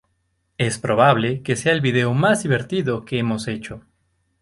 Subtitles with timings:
[0.57, 3.83] Es probable que sea el video más divertido que hemos hecho.